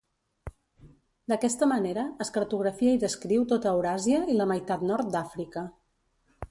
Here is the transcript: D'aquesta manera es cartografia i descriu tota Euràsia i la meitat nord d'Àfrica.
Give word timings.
D'aquesta 1.33 1.67
manera 1.73 2.05
es 2.25 2.33
cartografia 2.39 2.97
i 2.97 3.03
descriu 3.05 3.47
tota 3.53 3.77
Euràsia 3.77 4.27
i 4.37 4.41
la 4.43 4.53
meitat 4.55 4.89
nord 4.93 5.15
d'Àfrica. 5.17 5.71